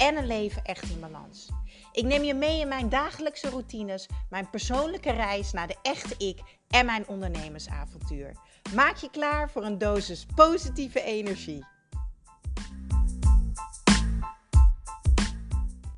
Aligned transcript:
en 0.00 0.16
een 0.16 0.26
leven 0.26 0.64
echt 0.64 0.90
in 0.90 1.00
balans. 1.00 1.48
Ik 1.92 2.04
neem 2.04 2.22
je 2.22 2.34
mee 2.34 2.60
in 2.60 2.68
mijn 2.68 2.88
dagelijkse 2.88 3.50
routines, 3.50 4.08
mijn 4.30 4.50
persoonlijke 4.50 5.10
reis 5.10 5.52
naar 5.52 5.66
de 5.66 5.76
echte 5.82 6.14
ik 6.26 6.40
en 6.68 6.86
mijn 6.86 7.08
ondernemersavontuur. 7.08 8.36
Maak 8.74 8.96
je 8.96 9.10
klaar 9.10 9.50
voor 9.50 9.64
een 9.64 9.78
dosis 9.78 10.26
positieve 10.34 11.02
energie. 11.02 11.64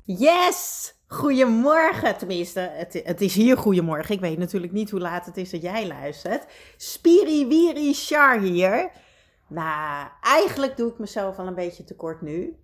Yes! 0.05 0.93
Goedemorgen, 1.07 2.17
tenminste, 2.17 2.59
het, 2.59 3.01
het, 3.03 3.21
is 3.21 3.35
hier 3.35 3.57
goedemorgen. 3.57 4.15
Ik 4.15 4.21
weet 4.21 4.37
natuurlijk 4.37 4.73
niet 4.73 4.91
hoe 4.91 4.99
laat 4.99 5.25
het 5.25 5.37
is 5.37 5.49
dat 5.49 5.61
jij 5.61 5.87
luistert. 5.87 6.45
Spiri 6.77 7.47
Wiri 7.47 7.93
Char 7.93 8.39
hier. 8.39 8.91
Nou, 9.47 10.07
eigenlijk 10.21 10.77
doe 10.77 10.91
ik 10.91 10.99
mezelf 10.99 11.37
al 11.37 11.47
een 11.47 11.55
beetje 11.55 11.83
tekort 11.83 12.21
nu. 12.21 12.62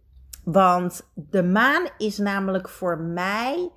Want 0.52 1.09
de 1.13 1.44
maan 1.44 1.89
is 1.98 2.17
namelijk 2.17 2.70
voor 2.70 2.98
mij 2.98 3.71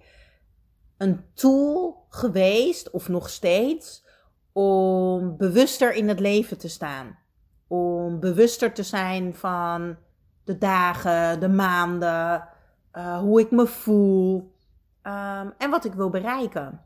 een 0.96 1.24
tool 1.34 2.06
geweest, 2.08 2.90
of 2.90 3.08
nog 3.08 3.28
steeds, 3.28 4.04
om 4.52 5.36
bewuster 5.36 5.94
in 5.94 6.08
het 6.08 6.20
leven 6.20 6.58
te 6.58 6.68
staan. 6.68 7.18
Om 7.66 8.20
bewuster 8.20 8.72
te 8.72 8.82
zijn 8.82 9.34
van 9.34 9.96
de 10.44 10.58
dagen, 10.58 11.40
de 11.40 11.48
maanden, 11.48 12.48
uh, 12.92 13.18
hoe 13.18 13.40
ik 13.40 13.50
me 13.50 13.66
voel 13.66 14.52
um, 15.02 15.52
en 15.58 15.70
wat 15.70 15.84
ik 15.84 15.94
wil 15.94 16.10
bereiken. 16.10 16.80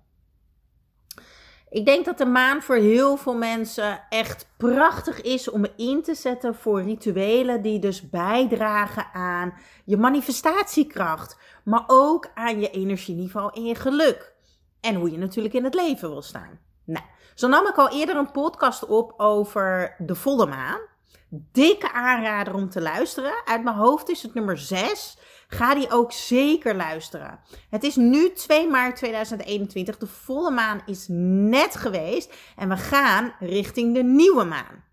Ik 1.77 1.85
denk 1.85 2.05
dat 2.05 2.19
de 2.19 2.27
maan 2.27 2.63
voor 2.63 2.77
heel 2.77 3.17
veel 3.17 3.35
mensen 3.35 4.03
echt 4.09 4.49
prachtig 4.57 5.21
is 5.21 5.51
om 5.51 5.67
in 5.77 6.03
te 6.03 6.15
zetten 6.15 6.55
voor 6.55 6.83
rituelen 6.83 7.63
die 7.63 7.79
dus 7.79 8.11
bijdragen 8.11 9.07
aan 9.13 9.55
je 9.85 9.97
manifestatiekracht, 9.97 11.39
maar 11.65 11.85
ook 11.87 12.31
aan 12.35 12.61
je 12.61 12.71
energieniveau 12.71 13.51
en 13.55 13.65
je 13.65 13.75
geluk. 13.75 14.35
En 14.81 14.95
hoe 14.95 15.11
je 15.11 15.19
natuurlijk 15.19 15.55
in 15.55 15.65
het 15.65 15.75
leven 15.75 16.09
wil 16.09 16.23
staan. 16.23 16.59
Nou, 16.85 17.05
zo 17.35 17.49
nam 17.49 17.67
ik 17.67 17.77
al 17.77 17.89
eerder 17.89 18.17
een 18.17 18.31
podcast 18.31 18.87
op 18.87 19.15
over 19.17 19.95
de 19.99 20.15
volle 20.15 20.47
maan. 20.47 20.81
Dikke 21.29 21.93
aanrader 21.93 22.55
om 22.55 22.69
te 22.69 22.81
luisteren. 22.81 23.33
Uit 23.45 23.65
mijn 23.65 23.77
hoofd 23.77 24.09
is 24.09 24.23
het 24.23 24.35
nummer 24.35 24.59
6. 24.59 25.19
Ga 25.49 25.75
die 25.75 25.91
ook 25.91 26.13
zeker 26.13 26.77
luisteren. 26.77 27.41
Het 27.71 27.83
is 27.83 27.97
nu 27.97 28.33
2 28.33 28.69
maart 28.69 28.97
2021. 28.97 29.99
De 29.99 30.07
volle 30.07 30.51
maan 30.51 30.83
is 30.87 31.07
net 31.09 31.77
geweest. 31.77 32.35
En 32.57 32.69
we 32.69 32.77
gaan 32.77 33.35
richting 33.39 33.95
de 33.95 34.03
nieuwe 34.03 34.45
maan. 34.45 34.85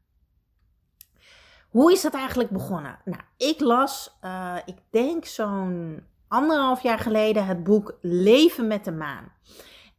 Hoe 1.69 1.91
is 1.91 2.01
dat 2.01 2.13
eigenlijk 2.13 2.49
begonnen? 2.49 2.99
Nou, 3.05 3.21
ik 3.37 3.59
las, 3.59 4.17
uh, 4.23 4.55
ik 4.65 4.77
denk 4.89 5.25
zo'n 5.25 6.03
anderhalf 6.27 6.83
jaar 6.83 6.99
geleden, 6.99 7.45
het 7.45 7.63
boek 7.63 7.97
Leven 8.01 8.67
met 8.67 8.85
de 8.85 8.91
maan. 8.91 9.31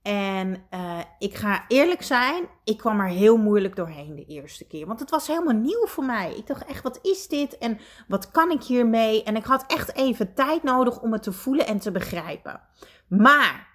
En 0.05 0.67
uh, 0.71 0.99
ik 1.19 1.35
ga 1.35 1.65
eerlijk 1.69 2.03
zijn, 2.03 2.49
ik 2.65 2.79
kwam 2.79 3.01
er 3.01 3.09
heel 3.09 3.37
moeilijk 3.37 3.77
doorheen 3.77 4.15
de 4.15 4.25
eerste 4.25 4.67
keer. 4.67 4.87
Want 4.87 5.01
het 5.01 5.11
was 5.11 5.27
helemaal 5.27 5.55
nieuw 5.55 5.87
voor 5.87 6.05
mij. 6.05 6.35
Ik 6.37 6.47
dacht 6.47 6.65
echt, 6.65 6.83
wat 6.83 6.99
is 7.03 7.29
dit? 7.29 7.59
En 7.59 7.79
wat 8.09 8.31
kan 8.31 8.51
ik 8.51 8.63
hiermee? 8.63 9.23
En 9.23 9.37
ik 9.37 9.45
had 9.45 9.65
echt 9.67 9.95
even 9.95 10.35
tijd 10.35 10.63
nodig 10.63 11.01
om 11.01 11.13
het 11.13 11.23
te 11.23 11.33
voelen 11.33 11.67
en 11.67 11.79
te 11.79 11.91
begrijpen. 11.91 12.61
Maar 13.09 13.69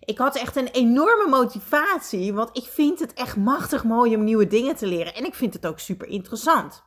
ik 0.00 0.18
had 0.18 0.36
echt 0.36 0.56
een 0.56 0.68
enorme 0.68 1.26
motivatie, 1.28 2.34
want 2.34 2.56
ik 2.56 2.64
vind 2.64 3.00
het 3.00 3.12
echt 3.14 3.36
machtig 3.36 3.84
mooi 3.84 4.16
om 4.16 4.24
nieuwe 4.24 4.46
dingen 4.46 4.76
te 4.76 4.86
leren. 4.86 5.14
En 5.14 5.24
ik 5.24 5.34
vind 5.34 5.54
het 5.54 5.66
ook 5.66 5.78
super 5.78 6.08
interessant. 6.08 6.82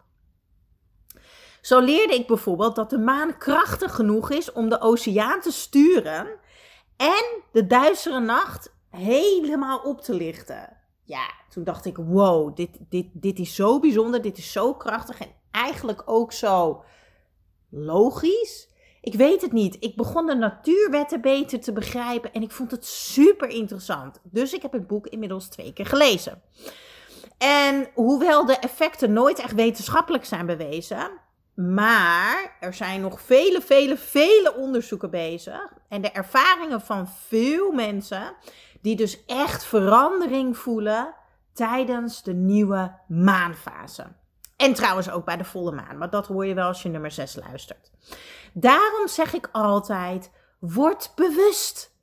Zo 1.62 1.80
leerde 1.80 2.14
ik 2.14 2.28
bijvoorbeeld 2.28 2.76
dat 2.76 2.90
de 2.90 3.00
maan 3.00 3.38
krachtig 3.38 3.96
genoeg 3.96 4.32
is 4.32 4.52
om 4.52 4.70
de 4.70 4.82
oceaan 4.82 5.42
te 5.42 5.52
sturen 5.52 6.28
en 6.98 7.42
de 7.52 7.68
duistere 7.68 8.20
nacht 8.20 8.76
helemaal 8.98 9.80
op 9.80 10.02
te 10.02 10.14
lichten. 10.14 10.78
Ja, 11.04 11.32
toen 11.50 11.64
dacht 11.64 11.86
ik, 11.86 11.98
wow, 11.98 12.56
dit, 12.56 12.70
dit, 12.90 13.08
dit 13.14 13.40
is 13.40 13.56
zo 13.56 13.80
bijzonder, 13.80 14.22
dit 14.22 14.38
is 14.38 14.52
zo 14.52 14.74
krachtig 14.74 15.20
en 15.20 15.32
eigenlijk 15.52 16.04
ook 16.06 16.34
zo 16.34 16.84
logisch. 17.70 18.70
Ik 19.02 19.14
weet 19.14 19.42
het 19.42 19.52
niet. 19.52 19.78
Ik 19.80 19.96
begon 19.96 20.26
de 20.26 20.36
natuurwetten 20.36 21.22
beter 21.22 21.60
te 21.60 21.74
begrijpen 21.74 22.34
en 22.34 22.42
ik 22.42 22.52
vond 22.52 22.72
het 22.72 22.86
super 22.86 23.50
interessant. 23.50 24.20
Dus 24.24 24.54
ik 24.54 24.62
heb 24.62 24.72
het 24.72 24.88
boek 24.88 25.08
inmiddels 25.08 25.48
twee 25.48 25.74
keer 25.74 25.86
gelezen. 25.86 26.42
En 27.38 27.90
hoewel 27.94 28.46
de 28.46 28.58
effecten 28.58 29.14
nooit 29.14 29.40
echt 29.40 29.54
wetenschappelijk 29.54 30.26
zijn 30.26 30.46
bewezen, 30.46 31.12
maar 31.56 32.58
er 32.60 32.74
zijn 32.74 33.02
nog 33.02 33.22
vele, 33.22 33.62
vele, 33.62 33.98
vele 33.98 34.56
onderzoeken 34.56 35.10
bezig. 35.10 35.74
En 35.90 36.02
de 36.02 36.12
ervaringen 36.12 36.82
van 36.82 37.08
veel 37.08 37.72
mensen 37.72 38.36
die 38.82 38.96
dus 38.96 39.26
echt 39.26 39.64
verandering 39.64 40.58
voelen 40.58 41.16
tijdens 41.54 42.24
de 42.24 42.34
nieuwe 42.34 43.00
maanfase. 43.08 44.06
En 44.56 44.74
trouwens 44.74 45.10
ook 45.10 45.26
bij 45.26 45.38
de 45.38 45.44
volle 45.44 45.72
maan, 45.72 45.98
maar 45.98 46.10
dat 46.10 46.28
hoor 46.28 46.46
je 46.46 46.54
wel 46.54 46.68
als 46.68 46.84
je 46.84 46.90
nummer 46.90 47.12
6 47.12 47.36
luistert. 47.36 47.92
Daarom 48.54 49.08
zeg 49.08 49.34
ik 49.34 49.50
altijd: 49.52 50.32
word 50.60 51.12
bewust. 51.16 51.96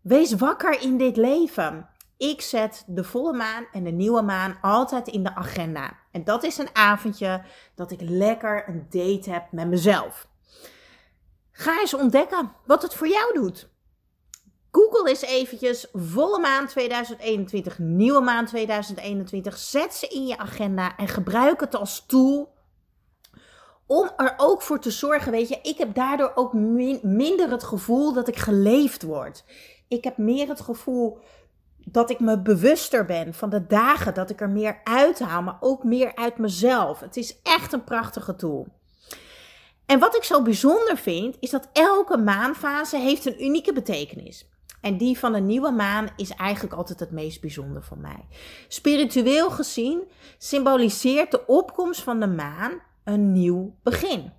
Wees 0.00 0.32
wakker 0.32 0.80
in 0.80 0.96
dit 0.96 1.16
leven. 1.16 1.88
Ik 2.16 2.40
zet 2.40 2.84
de 2.86 3.04
volle 3.04 3.32
maan 3.32 3.66
en 3.72 3.84
de 3.84 3.90
nieuwe 3.90 4.22
maan 4.22 4.58
altijd 4.60 5.08
in 5.08 5.22
de 5.22 5.34
agenda. 5.34 5.92
En 6.10 6.24
dat 6.24 6.42
is 6.42 6.58
een 6.58 6.68
avondje 6.72 7.42
dat 7.74 7.90
ik 7.90 8.00
lekker 8.00 8.68
een 8.68 8.86
date 8.90 9.30
heb 9.30 9.52
met 9.52 9.68
mezelf. 9.68 10.28
Ga 11.50 11.80
eens 11.80 11.94
ontdekken 11.94 12.52
wat 12.66 12.82
het 12.82 12.94
voor 12.94 13.08
jou 13.08 13.34
doet. 13.34 13.68
Google 14.76 15.08
eens 15.08 15.22
eventjes 15.22 15.86
volle 15.92 16.38
maan 16.38 16.66
2021, 16.66 17.78
nieuwe 17.78 18.20
maan 18.20 18.46
2021. 18.46 19.58
Zet 19.58 19.94
ze 19.94 20.06
in 20.06 20.26
je 20.26 20.38
agenda 20.38 20.96
en 20.96 21.08
gebruik 21.08 21.60
het 21.60 21.74
als 21.74 22.04
tool 22.06 22.54
om 23.86 24.10
er 24.16 24.34
ook 24.36 24.62
voor 24.62 24.80
te 24.80 24.90
zorgen, 24.90 25.32
weet 25.32 25.48
je, 25.48 25.58
ik 25.62 25.78
heb 25.78 25.94
daardoor 25.94 26.32
ook 26.34 26.52
minder 27.02 27.50
het 27.50 27.64
gevoel 27.64 28.12
dat 28.12 28.28
ik 28.28 28.36
geleefd 28.36 29.02
word. 29.02 29.44
Ik 29.88 30.04
heb 30.04 30.16
meer 30.16 30.48
het 30.48 30.60
gevoel 30.60 31.18
dat 31.78 32.10
ik 32.10 32.20
me 32.20 32.42
bewuster 32.42 33.04
ben 33.04 33.34
van 33.34 33.50
de 33.50 33.66
dagen, 33.66 34.14
dat 34.14 34.30
ik 34.30 34.40
er 34.40 34.50
meer 34.50 34.80
uithaal, 34.84 35.42
maar 35.42 35.56
ook 35.60 35.84
meer 35.84 36.14
uit 36.14 36.38
mezelf. 36.38 37.00
Het 37.00 37.16
is 37.16 37.40
echt 37.42 37.72
een 37.72 37.84
prachtige 37.84 38.36
tool. 38.36 38.66
En 39.86 39.98
wat 39.98 40.16
ik 40.16 40.24
zo 40.24 40.42
bijzonder 40.42 40.96
vind, 40.96 41.36
is 41.40 41.50
dat 41.50 41.68
elke 41.72 42.16
maanfase 42.16 42.98
heeft 42.98 43.26
een 43.26 43.44
unieke 43.44 43.72
betekenis. 43.72 44.48
En 44.84 44.96
die 44.96 45.18
van 45.18 45.34
een 45.34 45.46
nieuwe 45.46 45.70
maan 45.70 46.08
is 46.16 46.30
eigenlijk 46.30 46.74
altijd 46.74 47.00
het 47.00 47.10
meest 47.10 47.40
bijzonder 47.40 47.82
voor 47.82 47.98
mij. 47.98 48.26
Spiritueel 48.68 49.50
gezien 49.50 50.02
symboliseert 50.38 51.30
de 51.30 51.46
opkomst 51.46 52.02
van 52.02 52.20
de 52.20 52.26
maan 52.26 52.82
een 53.04 53.32
nieuw 53.32 53.74
begin. 53.82 54.32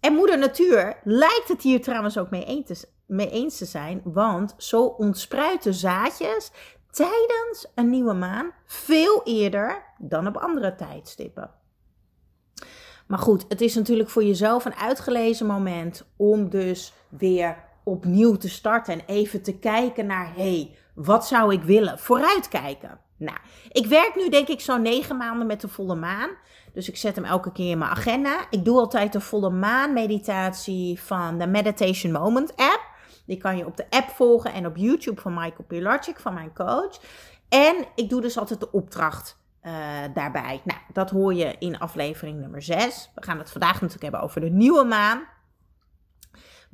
En 0.00 0.12
moeder 0.12 0.38
natuur 0.38 0.96
lijkt 1.04 1.48
het 1.48 1.62
hier 1.62 1.82
trouwens 1.82 2.18
ook 2.18 2.30
mee 2.30 2.44
eens, 2.44 2.66
te, 2.66 2.88
mee 3.06 3.30
eens 3.30 3.58
te 3.58 3.64
zijn, 3.64 4.00
want 4.04 4.54
zo 4.56 4.84
ontspruiten 4.84 5.74
zaadjes 5.74 6.50
tijdens 6.90 7.66
een 7.74 7.90
nieuwe 7.90 8.14
maan 8.14 8.52
veel 8.64 9.20
eerder 9.24 9.82
dan 9.98 10.26
op 10.26 10.36
andere 10.36 10.74
tijdstippen. 10.74 11.50
Maar 13.06 13.18
goed, 13.18 13.44
het 13.48 13.60
is 13.60 13.74
natuurlijk 13.74 14.10
voor 14.10 14.24
jezelf 14.24 14.64
een 14.64 14.76
uitgelezen 14.76 15.46
moment 15.46 16.06
om 16.16 16.48
dus 16.48 16.92
weer 17.08 17.64
opnieuw 17.86 18.36
te 18.36 18.48
starten 18.48 18.92
en 18.94 19.04
even 19.06 19.42
te 19.42 19.58
kijken 19.58 20.06
naar, 20.06 20.32
hé, 20.34 20.56
hey, 20.56 20.76
wat 20.94 21.26
zou 21.26 21.52
ik 21.52 21.62
willen? 21.62 21.98
Vooruitkijken. 21.98 22.98
Nou, 23.16 23.38
ik 23.72 23.86
werk 23.86 24.12
nu 24.16 24.28
denk 24.28 24.48
ik 24.48 24.60
zo'n 24.60 24.82
negen 24.82 25.16
maanden 25.16 25.46
met 25.46 25.60
de 25.60 25.68
volle 25.68 25.94
maan. 25.94 26.30
Dus 26.72 26.88
ik 26.88 26.96
zet 26.96 27.16
hem 27.16 27.24
elke 27.24 27.52
keer 27.52 27.70
in 27.70 27.78
mijn 27.78 27.90
agenda. 27.90 28.46
Ik 28.50 28.64
doe 28.64 28.78
altijd 28.78 29.12
de 29.12 29.20
volle 29.20 29.50
maan 29.50 29.92
meditatie 29.92 31.00
van 31.00 31.38
de 31.38 31.46
Meditation 31.46 32.12
Moment 32.12 32.56
app. 32.56 32.82
Die 33.26 33.36
kan 33.36 33.56
je 33.56 33.66
op 33.66 33.76
de 33.76 33.86
app 33.90 34.08
volgen 34.08 34.52
en 34.52 34.66
op 34.66 34.76
YouTube 34.76 35.20
van 35.20 35.34
Michael 35.34 35.64
Pilarczyk, 35.66 36.20
van 36.20 36.34
mijn 36.34 36.54
coach. 36.54 37.00
En 37.48 37.84
ik 37.94 38.08
doe 38.08 38.20
dus 38.20 38.38
altijd 38.38 38.60
de 38.60 38.72
opdracht 38.72 39.38
uh, 39.62 39.72
daarbij. 40.14 40.60
Nou, 40.64 40.80
dat 40.92 41.10
hoor 41.10 41.34
je 41.34 41.56
in 41.58 41.78
aflevering 41.78 42.40
nummer 42.40 42.62
6. 42.62 43.10
We 43.14 43.22
gaan 43.22 43.38
het 43.38 43.50
vandaag 43.50 43.74
natuurlijk 43.74 44.02
hebben 44.02 44.20
over 44.20 44.40
de 44.40 44.50
nieuwe 44.50 44.84
maan. 44.84 45.24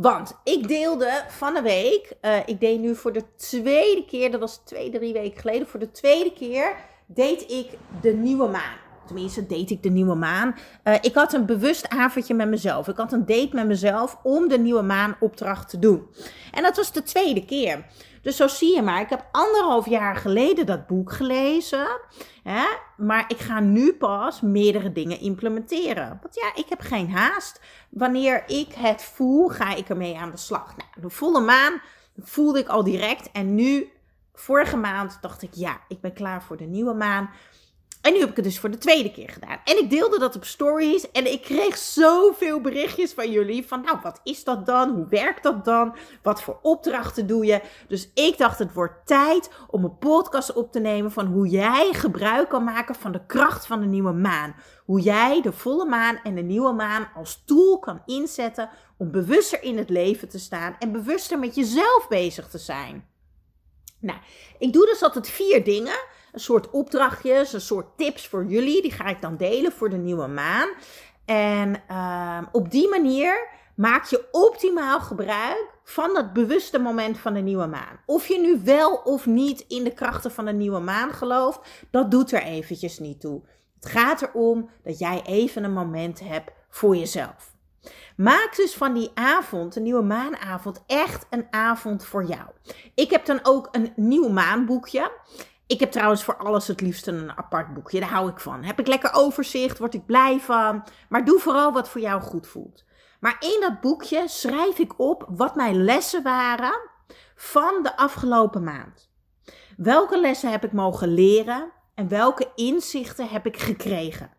Want 0.03 0.41
ik 0.45 0.69
deelde 0.69 1.25
van 1.29 1.55
de 1.55 1.63
week, 1.63 2.13
uh, 2.23 2.37
ik 2.47 2.61
deed 2.61 2.81
nu 2.81 2.97
voor 2.97 3.13
de 3.13 3.23
tweede 3.37 4.05
keer, 4.05 4.31
dat 4.31 4.41
was 4.41 4.61
twee, 4.65 4.91
drie 4.91 5.13
weken 5.13 5.41
geleden, 5.41 5.67
voor 5.67 5.81
de 5.81 5.91
tweede 5.91 6.33
keer 6.33 6.75
deed 7.07 7.51
ik 7.51 7.71
de 8.01 8.13
nieuwe 8.13 8.49
maan. 8.49 8.77
Tenminste, 9.07 9.47
deed 9.47 9.71
ik 9.71 9.83
de 9.83 9.91
nieuwe 9.91 10.15
maan. 10.15 10.55
Uh, 10.85 10.95
ik 11.01 11.15
had 11.15 11.33
een 11.33 11.47
bewust 11.47 11.89
avondje 11.89 12.35
met 12.35 12.49
mezelf. 12.49 12.89
Ik 12.89 12.97
had 12.97 13.13
een 13.13 13.27
date 13.27 13.49
met 13.53 13.67
mezelf 13.67 14.19
om 14.23 14.49
de 14.49 14.59
nieuwe 14.59 14.83
maanopdracht 14.83 15.69
te 15.69 15.79
doen. 15.79 16.07
En 16.53 16.63
dat 16.63 16.77
was 16.77 16.93
de 16.93 17.03
tweede 17.03 17.45
keer. 17.45 17.85
Dus 18.23 18.37
zo 18.37 18.49
zie 18.49 18.75
je 18.75 18.83
maar, 18.83 19.01
ik 19.01 19.09
heb 19.09 19.29
anderhalf 19.33 19.89
jaar 19.89 20.17
geleden 20.17 20.67
dat 20.67 20.87
boek 20.87 21.13
gelezen. 21.13 22.01
Hè, 22.43 22.65
maar 22.97 23.25
ik 23.29 23.39
ga 23.39 23.61
nu 23.61 23.93
pas 23.93 24.41
meerdere 24.41 24.93
dingen 24.93 25.21
implementeren. 25.21 26.19
Want 26.23 26.35
ja, 26.35 26.55
ik 26.55 26.69
heb 26.69 26.81
geen 26.81 27.11
haast. 27.11 27.61
Wanneer 27.91 28.45
ik 28.47 28.73
het 28.75 29.03
voel, 29.03 29.49
ga 29.49 29.75
ik 29.75 29.89
ermee 29.89 30.19
aan 30.19 30.31
de 30.31 30.37
slag. 30.37 30.77
Nou, 30.77 30.91
de 31.01 31.11
volle 31.11 31.41
maan 31.41 31.81
voelde 32.19 32.59
ik 32.59 32.69
al 32.69 32.85
direct. 32.85 33.31
En 33.33 33.55
nu, 33.55 33.93
vorige 34.35 34.77
maand, 34.77 35.19
dacht 35.21 35.43
ik, 35.43 35.55
ja, 35.55 35.81
ik 35.89 36.01
ben 36.01 36.13
klaar 36.13 36.43
voor 36.43 36.57
de 36.57 36.65
nieuwe 36.65 36.95
maan. 36.95 37.31
En 38.03 38.13
nu 38.13 38.19
heb 38.19 38.31
ik 38.31 38.37
het 38.37 38.45
dus 38.45 38.59
voor 38.59 38.71
de 38.71 38.79
tweede 38.79 39.11
keer 39.13 39.29
gedaan. 39.29 39.59
En 39.65 39.79
ik 39.79 39.91
deelde 39.91 40.19
dat 40.19 40.37
op 40.37 40.45
stories. 40.45 41.11
En 41.11 41.33
ik 41.33 41.43
kreeg 41.43 41.77
zoveel 41.77 42.61
berichtjes 42.61 43.13
van 43.13 43.31
jullie. 43.31 43.67
Van 43.67 43.83
nou, 43.83 43.99
wat 44.03 44.21
is 44.25 44.45
dat 44.45 44.67
dan? 44.67 44.95
Hoe 44.95 45.07
werkt 45.09 45.43
dat 45.43 45.65
dan? 45.65 45.97
Wat 46.23 46.43
voor 46.43 46.59
opdrachten 46.63 47.27
doe 47.27 47.47
je? 47.47 47.61
Dus 47.89 48.11
ik 48.15 48.39
dacht, 48.39 48.59
het 48.59 48.73
wordt 48.73 49.07
tijd 49.07 49.51
om 49.71 49.85
een 49.85 49.99
podcast 49.99 50.53
op 50.53 50.73
te 50.73 50.81
nemen. 50.81 51.13
Van 51.13 51.27
hoe 51.27 51.49
jij 51.49 51.93
gebruik 51.93 52.49
kan 52.49 52.65
maken 52.65 52.95
van 52.95 53.13
de 53.13 53.27
kracht 53.27 53.67
van 53.67 53.81
de 53.81 53.87
nieuwe 53.87 54.13
maan. 54.13 54.55
Hoe 54.85 55.01
jij 55.01 55.43
de 55.43 55.53
volle 55.53 55.85
maan 55.85 56.21
en 56.23 56.35
de 56.35 56.43
nieuwe 56.43 56.73
maan 56.73 57.09
als 57.15 57.43
tool 57.45 57.79
kan 57.79 58.03
inzetten. 58.07 58.71
Om 58.97 59.11
bewuster 59.11 59.63
in 59.63 59.79
het 59.79 59.91
leven 59.91 60.29
te 60.29 60.39
staan. 60.39 60.77
En 60.79 60.93
bewuster 60.93 61.39
met 61.39 61.55
jezelf 61.55 62.07
bezig 62.09 62.49
te 62.49 62.59
zijn. 62.59 63.11
Nou, 63.99 64.19
ik 64.59 64.73
doe 64.73 64.87
dus 64.87 65.03
altijd 65.03 65.29
vier 65.29 65.65
dingen 65.65 65.99
een 66.33 66.41
soort 66.41 66.71
opdrachtjes, 66.71 67.53
een 67.53 67.61
soort 67.61 67.97
tips 67.97 68.29
voor 68.29 68.45
jullie. 68.45 68.83
Die 68.83 68.93
ga 68.93 69.07
ik 69.07 69.21
dan 69.21 69.37
delen 69.37 69.73
voor 69.73 69.91
de 69.91 69.97
nieuwe 69.97 70.27
maan. 70.27 70.69
En 71.25 71.83
uh, 71.91 72.39
op 72.53 72.71
die 72.71 72.89
manier 72.89 73.49
maak 73.77 74.05
je 74.05 74.29
optimaal 74.31 75.01
gebruik 75.01 75.71
van 75.85 76.15
dat 76.15 76.33
bewuste 76.33 76.79
moment 76.79 77.19
van 77.19 77.35
de 77.35 77.41
nieuwe 77.41 77.67
maan. 77.67 78.01
Of 78.07 78.27
je 78.27 78.41
nu 78.41 78.61
wel 78.65 78.95
of 78.95 79.27
niet 79.27 79.65
in 79.69 79.85
de 79.85 79.95
krachten 79.95 80.31
van 80.31 80.45
de 80.45 80.53
nieuwe 80.53 80.81
maan 80.81 81.13
gelooft, 81.13 81.61
dat 81.91 82.11
doet 82.11 82.33
er 82.33 82.43
eventjes 82.43 82.99
niet 82.99 83.21
toe. 83.21 83.43
Het 83.81 83.91
gaat 83.91 84.23
erom 84.23 84.71
dat 84.85 84.99
jij 84.99 85.23
even 85.25 85.65
een 85.65 85.73
moment 85.73 86.21
hebt 86.21 86.51
voor 86.69 86.97
jezelf. 86.97 87.53
Maak 88.17 88.57
dus 88.57 88.75
van 88.75 88.95
die 88.95 89.11
avond, 89.15 89.73
de 89.73 89.81
nieuwe 89.81 90.03
maanavond, 90.03 90.83
echt 90.87 91.27
een 91.31 91.47
avond 91.51 92.05
voor 92.05 92.25
jou. 92.25 92.49
Ik 92.95 93.11
heb 93.11 93.25
dan 93.25 93.41
ook 93.43 93.69
een 93.73 93.93
nieuw 93.97 94.29
maanboekje. 94.29 95.11
Ik 95.73 95.81
heb 95.81 95.91
trouwens 95.91 96.25
voor 96.25 96.37
alles 96.37 96.67
het 96.67 96.81
liefst 96.81 97.07
een 97.07 97.39
apart 97.39 97.75
boekje. 97.75 98.01
Daar 98.01 98.09
hou 98.09 98.31
ik 98.31 98.41
van. 98.41 98.63
Heb 98.63 98.79
ik 98.81 98.87
lekker 98.87 99.13
overzicht, 99.13 99.79
word 99.79 99.95
ik 99.95 100.07
blij 100.07 100.41
van. 100.41 100.85
Maar 101.09 101.25
doe 101.25 101.39
vooral 101.39 101.73
wat 101.73 101.89
voor 101.89 102.01
jou 102.01 102.23
goed 102.23 102.47
voelt. 102.47 102.85
Maar 103.21 103.37
in 103.41 103.57
dat 103.61 103.81
boekje 103.81 104.29
schrijf 104.29 104.79
ik 104.79 104.99
op 104.99 105.27
wat 105.29 105.55
mijn 105.55 105.85
lessen 105.85 106.23
waren 106.23 106.81
van 107.35 107.83
de 107.83 107.97
afgelopen 107.97 108.65
maand. 108.65 109.11
Welke 109.77 110.21
lessen 110.21 110.51
heb 110.51 110.65
ik 110.65 110.73
mogen 110.73 111.15
leren 111.15 111.73
en 111.95 112.09
welke 112.09 112.51
inzichten 112.55 113.29
heb 113.29 113.47
ik 113.47 113.57
gekregen? 113.57 114.31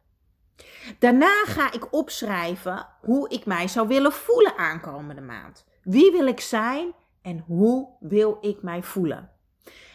Daarna 1.00 1.44
ga 1.46 1.72
ik 1.72 1.94
opschrijven 1.94 2.88
hoe 3.02 3.30
ik 3.30 3.46
mij 3.46 3.68
zou 3.68 3.88
willen 3.88 4.12
voelen 4.12 4.58
aankomende 4.58 5.22
maand. 5.22 5.66
Wie 5.84 6.12
wil 6.12 6.28
ik 6.28 6.40
zijn 6.40 6.94
en 7.22 7.44
hoe 7.48 7.90
wil 8.00 8.38
ik 8.42 8.62
mij 8.62 8.84
voelen? 8.84 9.33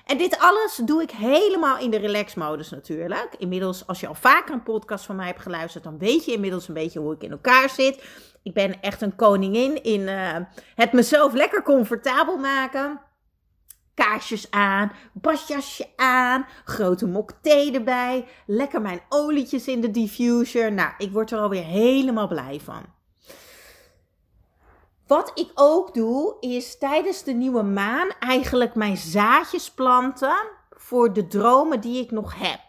En 0.08 0.18
dit 0.18 0.38
alles 0.38 0.80
doe 0.84 1.02
ik 1.02 1.10
helemaal 1.10 1.78
in 1.78 1.90
de 1.90 1.96
relax-modus 1.96 2.70
natuurlijk. 2.70 3.34
Inmiddels, 3.38 3.86
als 3.86 4.00
je 4.00 4.06
al 4.06 4.14
vaker 4.14 4.54
een 4.54 4.62
podcast 4.62 5.04
van 5.04 5.16
mij 5.16 5.26
hebt 5.26 5.42
geluisterd, 5.42 5.84
dan 5.84 5.98
weet 5.98 6.24
je 6.24 6.32
inmiddels 6.32 6.68
een 6.68 6.74
beetje 6.74 6.98
hoe 6.98 7.14
ik 7.14 7.22
in 7.22 7.30
elkaar 7.30 7.70
zit. 7.70 8.04
Ik 8.42 8.54
ben 8.54 8.80
echt 8.80 9.02
een 9.02 9.16
koningin 9.16 9.82
in 9.82 10.00
uh, 10.00 10.36
het 10.74 10.92
mezelf 10.92 11.32
lekker 11.32 11.62
comfortabel 11.62 12.36
maken. 12.36 13.00
Kaarsjes 13.94 14.50
aan, 14.50 14.92
badjasje 15.12 15.86
aan, 15.96 16.46
grote 16.64 17.06
mok 17.06 17.32
thee 17.42 17.72
erbij, 17.72 18.26
lekker 18.46 18.80
mijn 18.80 19.00
olietjes 19.08 19.66
in 19.66 19.80
de 19.80 19.90
diffuser. 19.90 20.72
Nou, 20.72 20.92
ik 20.98 21.12
word 21.12 21.30
er 21.30 21.38
alweer 21.38 21.64
helemaal 21.64 22.28
blij 22.28 22.60
van. 22.64 22.97
Wat 25.08 25.30
ik 25.34 25.50
ook 25.54 25.94
doe, 25.94 26.36
is 26.40 26.78
tijdens 26.78 27.22
de 27.22 27.32
nieuwe 27.32 27.62
maan 27.62 28.08
eigenlijk 28.18 28.74
mijn 28.74 28.96
zaadjes 28.96 29.70
planten 29.70 30.36
voor 30.70 31.12
de 31.12 31.26
dromen 31.26 31.80
die 31.80 32.02
ik 32.02 32.10
nog 32.10 32.34
heb. 32.38 32.60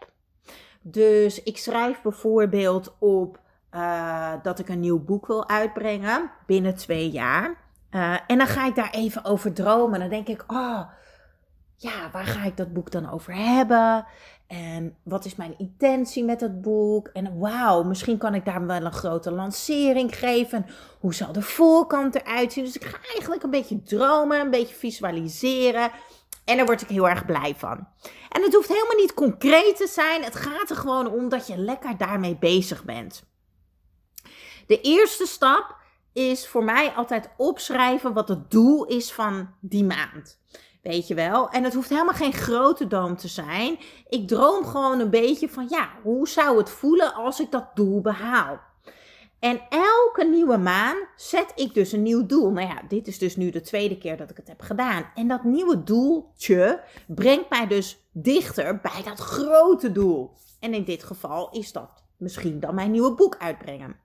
Dus 0.82 1.42
ik 1.42 1.58
schrijf 1.58 2.02
bijvoorbeeld 2.02 2.96
op 2.98 3.40
uh, 3.74 4.32
dat 4.42 4.58
ik 4.58 4.68
een 4.68 4.80
nieuw 4.80 5.04
boek 5.04 5.26
wil 5.26 5.48
uitbrengen 5.48 6.30
binnen 6.46 6.76
twee 6.76 7.10
jaar. 7.10 7.56
Uh, 7.90 8.16
en 8.26 8.38
dan 8.38 8.46
ga 8.46 8.66
ik 8.66 8.74
daar 8.74 8.90
even 8.90 9.24
over 9.24 9.52
dromen. 9.52 10.00
Dan 10.00 10.08
denk 10.08 10.28
ik, 10.28 10.44
oh, 10.46 10.80
ja, 11.76 12.10
waar 12.12 12.26
ga 12.26 12.44
ik 12.44 12.56
dat 12.56 12.72
boek 12.72 12.90
dan 12.90 13.10
over 13.10 13.34
hebben? 13.34 14.06
En 14.50 14.96
wat 15.02 15.24
is 15.24 15.36
mijn 15.36 15.54
intentie 15.58 16.24
met 16.24 16.40
het 16.40 16.60
boek? 16.60 17.08
En 17.08 17.38
wauw, 17.38 17.82
misschien 17.82 18.18
kan 18.18 18.34
ik 18.34 18.44
daar 18.44 18.66
wel 18.66 18.84
een 18.84 18.92
grote 18.92 19.30
lancering 19.30 20.18
geven. 20.18 20.66
Hoe 21.00 21.14
zal 21.14 21.32
de 21.32 21.42
voorkant 21.42 22.14
eruit 22.14 22.52
zien? 22.52 22.64
Dus 22.64 22.76
ik 22.76 22.84
ga 22.84 22.98
eigenlijk 23.12 23.42
een 23.42 23.50
beetje 23.50 23.82
dromen, 23.82 24.40
een 24.40 24.50
beetje 24.50 24.74
visualiseren. 24.74 25.90
En 26.44 26.56
daar 26.56 26.66
word 26.66 26.82
ik 26.82 26.88
heel 26.88 27.08
erg 27.08 27.24
blij 27.24 27.54
van. 27.56 27.88
En 28.28 28.42
het 28.42 28.54
hoeft 28.54 28.68
helemaal 28.68 28.96
niet 28.96 29.14
concreet 29.14 29.76
te 29.76 29.86
zijn. 29.86 30.22
Het 30.22 30.36
gaat 30.36 30.70
er 30.70 30.76
gewoon 30.76 31.10
om 31.10 31.28
dat 31.28 31.46
je 31.46 31.56
lekker 31.56 31.96
daarmee 31.96 32.36
bezig 32.36 32.84
bent. 32.84 33.22
De 34.66 34.80
eerste 34.80 35.26
stap 35.26 35.76
is 36.12 36.48
voor 36.48 36.64
mij 36.64 36.90
altijd 36.90 37.30
opschrijven 37.36 38.12
wat 38.12 38.28
het 38.28 38.50
doel 38.50 38.84
is 38.84 39.12
van 39.12 39.54
die 39.60 39.84
maand. 39.84 40.38
Weet 40.82 41.08
je 41.08 41.14
wel? 41.14 41.50
En 41.50 41.64
het 41.64 41.74
hoeft 41.74 41.88
helemaal 41.88 42.14
geen 42.14 42.32
grote 42.32 42.86
droom 42.86 43.16
te 43.16 43.28
zijn. 43.28 43.78
Ik 44.08 44.28
droom 44.28 44.64
gewoon 44.64 45.00
een 45.00 45.10
beetje 45.10 45.48
van, 45.48 45.66
ja, 45.68 45.90
hoe 46.02 46.28
zou 46.28 46.58
het 46.58 46.70
voelen 46.70 47.14
als 47.14 47.40
ik 47.40 47.50
dat 47.50 47.76
doel 47.76 48.00
behaal? 48.00 48.60
En 49.40 49.60
elke 49.68 50.24
nieuwe 50.24 50.56
maan 50.56 50.96
zet 51.16 51.52
ik 51.54 51.74
dus 51.74 51.92
een 51.92 52.02
nieuw 52.02 52.26
doel. 52.26 52.50
Nou 52.50 52.66
ja, 52.66 52.82
dit 52.88 53.06
is 53.06 53.18
dus 53.18 53.36
nu 53.36 53.50
de 53.50 53.60
tweede 53.60 53.98
keer 53.98 54.16
dat 54.16 54.30
ik 54.30 54.36
het 54.36 54.48
heb 54.48 54.60
gedaan. 54.60 55.10
En 55.14 55.28
dat 55.28 55.44
nieuwe 55.44 55.82
doeltje 55.82 56.82
brengt 57.06 57.50
mij 57.50 57.66
dus 57.66 58.08
dichter 58.12 58.80
bij 58.80 59.02
dat 59.04 59.18
grote 59.18 59.92
doel. 59.92 60.36
En 60.60 60.74
in 60.74 60.84
dit 60.84 61.02
geval 61.02 61.50
is 61.50 61.72
dat 61.72 62.04
misschien 62.16 62.60
dan 62.60 62.74
mijn 62.74 62.90
nieuwe 62.90 63.14
boek 63.14 63.36
uitbrengen. 63.38 63.96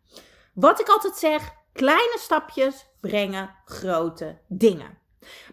Wat 0.53 0.79
ik 0.79 0.88
altijd 0.88 1.15
zeg, 1.15 1.53
kleine 1.74 2.15
stapjes 2.20 2.86
brengen 3.00 3.55
grote 3.65 4.38
dingen. 4.48 4.98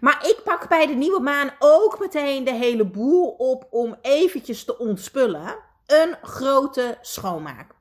Maar 0.00 0.26
ik 0.26 0.40
pak 0.44 0.68
bij 0.68 0.86
de 0.86 0.94
nieuwe 0.94 1.20
maan 1.20 1.50
ook 1.58 1.98
meteen 2.00 2.44
de 2.44 2.54
hele 2.54 2.84
boel 2.84 3.28
op 3.28 3.66
om 3.70 3.96
eventjes 4.02 4.64
te 4.64 4.78
ontspullen. 4.78 5.56
Een 5.86 6.16
grote 6.22 6.98
schoonmaak. 7.00 7.74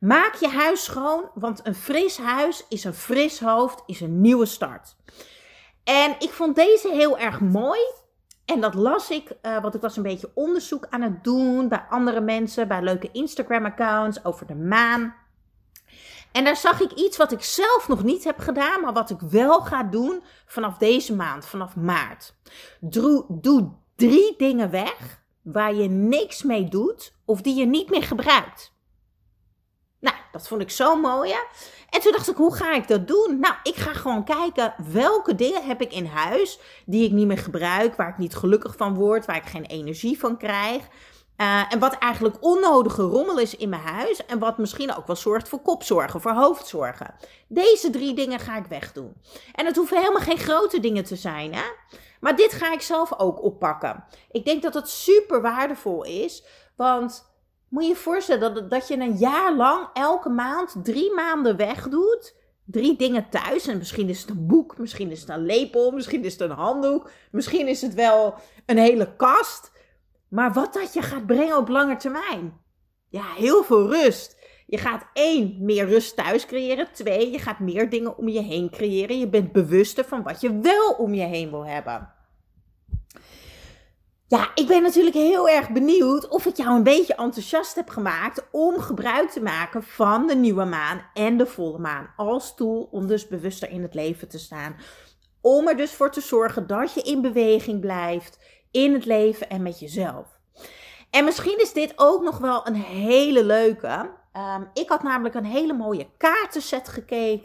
Maak 0.00 0.34
je 0.34 0.48
huis 0.48 0.84
schoon, 0.84 1.30
want 1.34 1.60
een 1.62 1.74
fris 1.74 2.18
huis 2.18 2.64
is 2.68 2.84
een 2.84 2.94
fris 2.94 3.40
hoofd, 3.40 3.82
is 3.86 4.00
een 4.00 4.20
nieuwe 4.20 4.46
start. 4.46 4.96
En 5.84 6.16
ik 6.18 6.30
vond 6.30 6.56
deze 6.56 6.88
heel 6.88 7.18
erg 7.18 7.40
mooi. 7.40 7.80
En 8.44 8.60
dat 8.60 8.74
las 8.74 9.10
ik, 9.10 9.30
uh, 9.42 9.62
want 9.62 9.74
ik 9.74 9.80
was 9.80 9.96
een 9.96 10.02
beetje 10.02 10.30
onderzoek 10.34 10.86
aan 10.90 11.02
het 11.02 11.24
doen 11.24 11.68
bij 11.68 11.84
andere 11.90 12.20
mensen, 12.20 12.68
bij 12.68 12.82
leuke 12.82 13.10
Instagram-accounts 13.12 14.24
over 14.24 14.46
de 14.46 14.54
maan. 14.54 15.14
En 16.32 16.44
daar 16.44 16.56
zag 16.56 16.80
ik 16.80 16.92
iets 16.92 17.16
wat 17.16 17.32
ik 17.32 17.42
zelf 17.42 17.88
nog 17.88 18.02
niet 18.02 18.24
heb 18.24 18.38
gedaan, 18.38 18.80
maar 18.80 18.92
wat 18.92 19.10
ik 19.10 19.20
wel 19.20 19.60
ga 19.60 19.82
doen 19.82 20.22
vanaf 20.46 20.76
deze 20.76 21.14
maand, 21.14 21.46
vanaf 21.46 21.76
maart. 21.76 22.34
Doe, 22.80 23.24
doe 23.28 23.72
drie 23.96 24.34
dingen 24.36 24.70
weg 24.70 25.22
waar 25.42 25.74
je 25.74 25.88
niks 25.88 26.42
mee 26.42 26.68
doet 26.68 27.14
of 27.24 27.40
die 27.40 27.54
je 27.54 27.66
niet 27.66 27.90
meer 27.90 28.02
gebruikt. 28.02 28.76
Nou, 30.00 30.16
dat 30.32 30.48
vond 30.48 30.60
ik 30.60 30.70
zo 30.70 30.96
mooi. 30.96 31.32
En 31.90 32.00
toen 32.00 32.12
dacht 32.12 32.30
ik, 32.30 32.36
hoe 32.36 32.54
ga 32.54 32.74
ik 32.74 32.88
dat 32.88 33.08
doen? 33.08 33.38
Nou, 33.40 33.54
ik 33.62 33.74
ga 33.74 33.92
gewoon 33.92 34.24
kijken 34.24 34.74
welke 34.92 35.34
dingen 35.34 35.66
heb 35.66 35.80
ik 35.80 35.92
in 35.92 36.06
huis 36.06 36.58
die 36.86 37.04
ik 37.04 37.12
niet 37.12 37.26
meer 37.26 37.38
gebruik, 37.38 37.96
waar 37.96 38.08
ik 38.08 38.18
niet 38.18 38.34
gelukkig 38.34 38.76
van 38.76 38.94
word, 38.94 39.26
waar 39.26 39.36
ik 39.36 39.46
geen 39.46 39.64
energie 39.64 40.18
van 40.18 40.36
krijg. 40.36 40.88
Uh, 41.40 41.72
en 41.72 41.78
wat 41.78 41.98
eigenlijk 41.98 42.36
onnodige 42.40 43.02
rommel 43.02 43.38
is 43.38 43.56
in 43.56 43.68
mijn 43.68 43.82
huis. 43.82 44.26
En 44.26 44.38
wat 44.38 44.58
misschien 44.58 44.96
ook 44.96 45.06
wel 45.06 45.16
zorgt 45.16 45.48
voor 45.48 45.60
kopzorgen, 45.60 46.20
voor 46.20 46.32
hoofdzorgen. 46.32 47.14
Deze 47.48 47.90
drie 47.90 48.14
dingen 48.14 48.38
ga 48.38 48.56
ik 48.56 48.66
wegdoen. 48.66 49.14
En 49.54 49.66
het 49.66 49.76
hoeven 49.76 49.98
helemaal 49.98 50.22
geen 50.22 50.38
grote 50.38 50.80
dingen 50.80 51.04
te 51.04 51.16
zijn. 51.16 51.54
Hè? 51.54 51.62
Maar 52.20 52.36
dit 52.36 52.52
ga 52.52 52.72
ik 52.72 52.80
zelf 52.80 53.18
ook 53.18 53.42
oppakken. 53.42 54.04
Ik 54.30 54.44
denk 54.44 54.62
dat 54.62 54.74
het 54.74 54.88
super 54.88 55.40
waardevol 55.40 56.04
is. 56.04 56.44
Want 56.76 57.30
moet 57.68 57.82
je 57.82 57.88
je 57.88 57.96
voorstellen 57.96 58.54
dat, 58.54 58.70
dat 58.70 58.88
je 58.88 58.96
een 58.96 59.16
jaar 59.16 59.54
lang 59.54 59.88
elke 59.92 60.28
maand 60.28 60.74
drie 60.82 61.14
maanden 61.14 61.56
wegdoet. 61.56 62.34
Drie 62.64 62.96
dingen 62.96 63.28
thuis. 63.30 63.66
En 63.66 63.78
misschien 63.78 64.08
is 64.08 64.20
het 64.20 64.30
een 64.30 64.46
boek, 64.46 64.78
misschien 64.78 65.10
is 65.10 65.20
het 65.20 65.28
een 65.28 65.46
lepel, 65.46 65.90
misschien 65.90 66.24
is 66.24 66.32
het 66.32 66.40
een 66.40 66.56
handdoek. 66.56 67.10
Misschien 67.30 67.68
is 67.68 67.82
het 67.82 67.94
wel 67.94 68.34
een 68.66 68.78
hele 68.78 69.16
kast 69.16 69.76
Maar 70.28 70.52
wat 70.52 70.72
dat 70.72 70.92
je 70.92 71.02
gaat 71.02 71.26
brengen 71.26 71.56
op 71.56 71.68
lange 71.68 71.96
termijn? 71.96 72.60
Ja, 73.08 73.24
heel 73.36 73.64
veel 73.64 73.88
rust. 73.90 74.36
Je 74.66 74.78
gaat 74.78 75.06
één, 75.12 75.56
meer 75.60 75.86
rust 75.86 76.16
thuis 76.16 76.46
creëren. 76.46 76.92
Twee, 76.92 77.30
je 77.30 77.38
gaat 77.38 77.58
meer 77.58 77.90
dingen 77.90 78.18
om 78.18 78.28
je 78.28 78.42
heen 78.42 78.70
creëren. 78.70 79.18
Je 79.18 79.28
bent 79.28 79.52
bewuster 79.52 80.04
van 80.04 80.22
wat 80.22 80.40
je 80.40 80.58
wel 80.60 80.92
om 80.92 81.14
je 81.14 81.24
heen 81.24 81.50
wil 81.50 81.66
hebben. 81.66 82.12
Ja, 84.26 84.50
ik 84.54 84.66
ben 84.66 84.82
natuurlijk 84.82 85.16
heel 85.16 85.48
erg 85.48 85.70
benieuwd 85.70 86.28
of 86.28 86.46
ik 86.46 86.56
jou 86.56 86.76
een 86.76 86.82
beetje 86.82 87.14
enthousiast 87.14 87.74
heb 87.74 87.88
gemaakt 87.88 88.48
om 88.50 88.80
gebruik 88.80 89.30
te 89.30 89.42
maken 89.42 89.82
van 89.82 90.26
de 90.26 90.36
nieuwe 90.36 90.64
maan 90.64 91.02
en 91.14 91.36
de 91.36 91.46
volle 91.46 91.78
maan 91.78 92.10
als 92.16 92.54
tool 92.54 92.88
om 92.90 93.06
dus 93.06 93.28
bewuster 93.28 93.70
in 93.70 93.82
het 93.82 93.94
leven 93.94 94.28
te 94.28 94.38
staan. 94.38 94.76
Om 95.40 95.68
er 95.68 95.76
dus 95.76 95.92
voor 95.92 96.10
te 96.10 96.20
zorgen 96.20 96.66
dat 96.66 96.94
je 96.94 97.02
in 97.02 97.20
beweging 97.20 97.80
blijft 97.80 98.38
in 98.70 98.92
het 98.92 99.04
leven 99.04 99.48
en 99.48 99.62
met 99.62 99.80
jezelf. 99.80 100.38
En 101.10 101.24
misschien 101.24 101.60
is 101.60 101.72
dit 101.72 101.92
ook 101.96 102.22
nog 102.22 102.38
wel 102.38 102.66
een 102.66 102.74
hele 102.74 103.44
leuke. 103.44 104.10
Ehm, 104.32 104.62
ik 104.74 104.88
had 104.88 105.02
namelijk 105.02 105.34
een 105.34 105.44
hele 105.44 105.72
mooie 105.72 106.06
kaartenset 106.16 106.88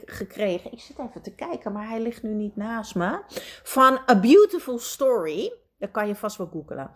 gekregen. 0.06 0.72
Ik 0.72 0.80
zit 0.80 1.00
even 1.00 1.22
te 1.22 1.36
kijken, 1.36 1.72
maar 1.72 1.88
hij 1.88 2.02
ligt 2.02 2.24
nu 2.24 2.34
niet 2.34 2.56
naast 2.56 2.96
me. 2.96 3.20
Van 3.64 4.00
A 4.12 4.20
Beautiful 4.20 4.80
Story. 4.80 5.54
Dat 5.80 5.92
kan 5.92 6.08
je 6.08 6.16
vast 6.16 6.38
wel 6.38 6.48
googelen. 6.48 6.92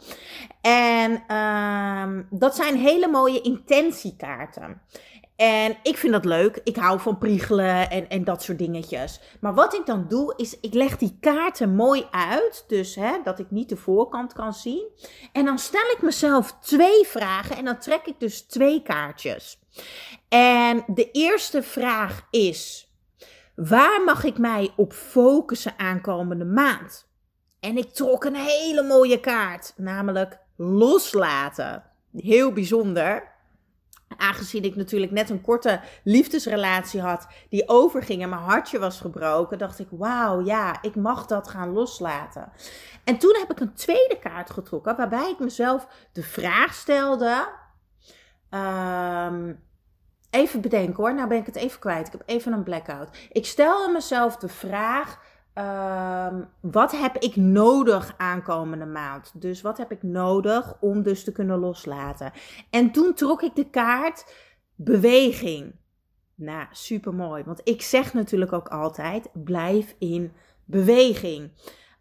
En 0.62 1.24
ehm, 1.28 2.24
dat 2.30 2.56
zijn 2.56 2.76
hele 2.76 3.08
mooie 3.08 3.42
intentiekaarten. 3.42 4.82
En 5.38 5.78
ik 5.84 5.98
vind 5.98 6.14
dat 6.14 6.26
leuk. 6.26 6.60
Ik 6.64 6.76
hou 6.76 7.00
van 7.00 7.18
priegelen 7.18 7.90
en, 7.90 8.10
en 8.10 8.24
dat 8.24 8.44
soort 8.44 8.58
dingetjes. 8.58 9.20
Maar 9.40 9.54
wat 9.54 9.74
ik 9.74 9.86
dan 9.86 10.06
doe, 10.08 10.34
is 10.38 10.60
ik 10.60 10.74
leg 10.74 10.98
die 10.98 11.18
kaarten 11.20 11.76
mooi 11.76 12.08
uit. 12.12 12.64
Dus 12.68 12.96
hè, 12.96 13.12
dat 13.24 13.40
ik 13.40 13.52
niet 13.52 13.70
de 13.70 13.78
voorkant 13.78 14.34
kan 14.34 14.54
zien. 14.54 14.88
En 15.32 15.46
dan 15.46 15.60
stel 15.60 15.92
ik 15.96 16.02
mezelf 16.02 16.58
twee 16.60 17.06
vragen. 17.06 17.58
En 17.58 17.66
dan 17.66 17.80
trek 17.80 18.06
ik 18.06 18.20
dus 18.20 18.42
twee 18.42 18.82
kaartjes. 18.82 19.60
En 20.30 20.84
de 20.88 21.12
eerste 21.12 21.64
vraag 21.64 22.28
is: 22.30 22.92
waar 23.56 24.02
mag 24.02 24.24
ik 24.24 24.38
mij 24.38 24.74
op 24.76 24.94
focussen 24.94 25.74
aankomende 25.78 26.46
maand? 26.46 27.08
En 27.60 27.78
ik 27.78 27.94
trok 27.94 28.24
een 28.24 28.36
hele 28.36 28.84
mooie 28.84 29.20
kaart, 29.20 29.74
namelijk 29.76 30.40
loslaten. 30.56 31.84
Heel 32.12 32.52
bijzonder. 32.52 33.36
Aangezien 34.18 34.64
ik 34.64 34.76
natuurlijk 34.76 35.12
net 35.12 35.30
een 35.30 35.42
korte 35.42 35.80
liefdesrelatie 36.04 37.02
had 37.02 37.28
die 37.50 37.68
overging 37.68 38.22
en 38.22 38.30
mijn 38.30 38.42
hartje 38.42 38.80
was 38.80 39.00
gebroken, 39.00 39.58
dacht 39.58 39.80
ik: 39.80 39.88
wauw, 39.92 40.46
ja, 40.46 40.82
ik 40.82 40.96
mag 40.96 41.26
dat 41.26 41.48
gaan 41.48 41.72
loslaten. 41.72 42.52
En 43.04 43.18
toen 43.18 43.36
heb 43.40 43.52
ik 43.52 43.60
een 43.60 43.74
tweede 43.74 44.18
kaart 44.22 44.50
getrokken 44.50 44.96
waarbij 44.96 45.30
ik 45.30 45.40
mezelf 45.40 45.88
de 46.12 46.24
vraag 46.24 46.74
stelde. 46.74 47.48
Um, 48.50 49.66
even 50.30 50.62
bedenken 50.62 50.96
hoor, 50.96 51.14
nou 51.14 51.28
ben 51.28 51.38
ik 51.38 51.46
het 51.46 51.56
even 51.56 51.80
kwijt. 51.80 52.08
Ik 52.08 52.12
heb 52.12 52.24
even 52.26 52.54
een 52.54 52.64
blackout. 52.64 53.18
Ik 53.32 53.46
stelde 53.46 53.92
mezelf 53.92 54.38
de 54.38 54.48
vraag 54.48 55.20
Ehm, 55.58 56.44
wat 56.62 56.92
heb 56.92 57.18
ik 57.18 57.36
nodig 57.36 58.14
aankomende 58.18 58.86
maand? 58.86 59.32
Dus 59.34 59.62
wat 59.62 59.78
heb 59.78 59.92
ik 59.92 60.04
nodig 60.04 60.78
om 60.80 61.04
dus 61.04 61.24
te 61.24 61.32
kunnen 61.32 61.60
loslaten? 61.60 62.32
En 62.70 62.92
toen 62.92 63.14
trok 63.14 63.42
ik 63.42 63.56
de 63.56 63.70
kaart 63.70 64.34
beweging. 64.76 65.76
Nou, 66.36 66.66
super 66.72 67.14
mooi. 67.14 67.44
Want 67.44 67.62
ik 67.64 67.82
zeg 67.82 68.14
natuurlijk 68.14 68.54
ook 68.54 68.68
altijd: 68.68 69.30
blijf 69.34 69.96
in 70.00 70.32
beweging. 70.66 71.52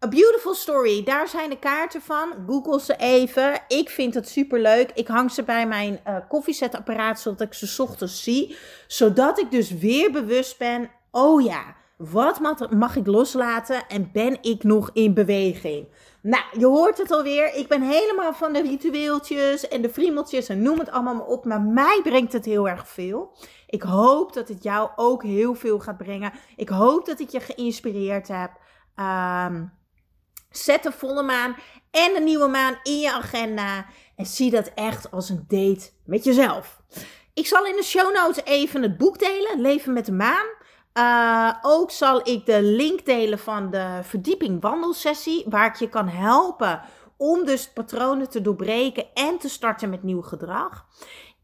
A 0.05 0.07
Beautiful 0.07 0.53
Story, 0.53 1.03
daar 1.03 1.27
zijn 1.27 1.49
de 1.49 1.59
kaarten 1.59 2.01
van. 2.01 2.33
Google 2.47 2.79
ze 2.79 2.95
even. 2.95 3.59
Ik 3.67 3.89
vind 3.89 4.13
het 4.13 4.29
super 4.29 4.61
leuk. 4.61 4.91
Ik 4.93 5.07
hang 5.07 5.31
ze 5.31 5.43
bij 5.43 5.67
mijn 5.67 5.99
uh, 6.07 6.17
koffiezetapparaat 6.27 7.19
zodat 7.19 7.41
ik 7.41 7.53
ze 7.53 7.81
ochtends 7.83 8.23
zie. 8.23 8.57
Zodat 8.87 9.39
ik 9.39 9.51
dus 9.51 9.71
weer 9.71 10.11
bewust 10.11 10.57
ben. 10.57 10.89
Oh 11.11 11.41
ja, 11.43 11.75
wat 11.97 12.69
mag 12.69 12.95
ik 12.95 13.07
loslaten 13.07 13.87
en 13.87 14.09
ben 14.11 14.37
ik 14.41 14.63
nog 14.63 14.89
in 14.93 15.13
beweging? 15.13 15.87
Nou, 16.21 16.43
je 16.57 16.65
hoort 16.65 16.97
het 16.97 17.11
alweer. 17.11 17.53
Ik 17.53 17.67
ben 17.67 17.81
helemaal 17.81 18.33
van 18.33 18.53
de 18.53 18.61
ritueeltjes 18.61 19.67
en 19.67 19.81
de 19.81 19.89
friemeltjes 19.89 20.47
en 20.47 20.61
noem 20.61 20.79
het 20.79 20.91
allemaal 20.91 21.15
maar 21.15 21.25
op. 21.25 21.45
Maar 21.45 21.61
mij 21.61 21.99
brengt 22.03 22.33
het 22.33 22.45
heel 22.45 22.69
erg 22.69 22.87
veel. 22.87 23.37
Ik 23.67 23.81
hoop 23.81 24.33
dat 24.33 24.47
het 24.47 24.63
jou 24.63 24.89
ook 24.95 25.23
heel 25.23 25.55
veel 25.55 25.79
gaat 25.79 25.97
brengen. 25.97 26.33
Ik 26.55 26.69
hoop 26.69 27.05
dat 27.05 27.19
ik 27.19 27.29
je 27.29 27.39
geïnspireerd 27.39 28.27
heb. 28.27 28.51
Ehm, 28.95 29.65
zet 30.49 30.83
de 30.83 30.91
volle 30.91 31.23
maan 31.23 31.55
en 31.91 32.13
de 32.13 32.21
nieuwe 32.23 32.47
maan 32.47 32.79
in 32.83 32.99
je 32.99 33.13
agenda. 33.13 33.85
En 34.15 34.25
zie 34.25 34.51
dat 34.51 34.71
echt 34.75 35.11
als 35.11 35.29
een 35.29 35.45
date 35.47 35.89
met 36.05 36.23
jezelf. 36.23 36.81
Ik 37.33 37.47
zal 37.47 37.65
in 37.65 37.75
de 37.75 37.83
show 37.83 38.13
notes 38.13 38.43
even 38.43 38.81
het 38.81 38.97
boek 38.97 39.19
delen, 39.19 39.61
Leven 39.61 39.93
met 39.93 40.05
de 40.05 40.11
Maan. 40.11 40.56
Uh, 40.97 41.53
ook 41.61 41.91
zal 41.91 42.29
ik 42.29 42.45
de 42.45 42.61
link 42.61 43.05
delen 43.05 43.39
van 43.39 43.69
de 43.71 43.99
verdieping 44.03 44.61
wandelsessie, 44.61 45.45
waar 45.49 45.65
ik 45.65 45.75
je 45.75 45.89
kan 45.89 46.07
helpen 46.07 46.81
om 47.17 47.45
dus 47.45 47.69
patronen 47.69 48.29
te 48.29 48.41
doorbreken 48.41 49.05
en 49.13 49.37
te 49.37 49.49
starten 49.49 49.89
met 49.89 50.03
nieuw 50.03 50.21
gedrag. 50.21 50.85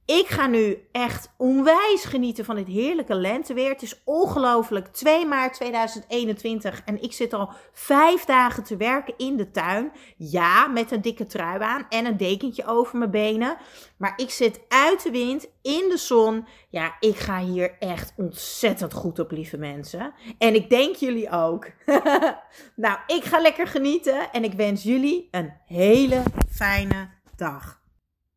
Ik 0.05 0.27
ga 0.27 0.47
nu 0.47 0.87
echt 0.91 1.33
onwijs 1.37 2.03
genieten 2.03 2.45
van 2.45 2.55
dit 2.55 2.67
heerlijke 2.67 3.15
lenteweer. 3.15 3.69
Het 3.69 3.81
is 3.81 4.01
ongelooflijk. 4.03 4.87
2 4.87 5.25
maart 5.25 5.53
2021 5.53 6.81
en 6.85 7.01
ik 7.01 7.13
zit 7.13 7.33
al 7.33 7.49
vijf 7.71 8.25
dagen 8.25 8.63
te 8.63 8.77
werken 8.77 9.13
in 9.17 9.37
de 9.37 9.51
tuin. 9.51 9.91
Ja, 10.17 10.67
met 10.67 10.91
een 10.91 11.01
dikke 11.01 11.25
trui 11.25 11.61
aan 11.61 11.85
en 11.89 12.05
een 12.05 12.17
dekentje 12.17 12.65
over 12.65 12.97
mijn 12.97 13.11
benen. 13.11 13.57
Maar 13.97 14.13
ik 14.15 14.29
zit 14.29 14.61
uit 14.67 15.03
de 15.03 15.11
wind, 15.11 15.47
in 15.61 15.89
de 15.89 15.97
zon. 15.97 16.47
Ja, 16.69 16.95
ik 16.99 17.15
ga 17.15 17.39
hier 17.39 17.75
echt 17.79 18.13
ontzettend 18.17 18.93
goed 18.93 19.19
op, 19.19 19.31
lieve 19.31 19.57
mensen. 19.57 20.13
En 20.37 20.55
ik 20.55 20.69
denk 20.69 20.95
jullie 20.95 21.29
ook. 21.29 21.67
nou, 22.75 22.97
ik 23.07 23.23
ga 23.23 23.39
lekker 23.39 23.67
genieten 23.67 24.31
en 24.31 24.43
ik 24.43 24.53
wens 24.53 24.83
jullie 24.83 25.27
een 25.31 25.53
hele 25.65 26.23
fijne 26.49 27.09
dag. 27.35 27.81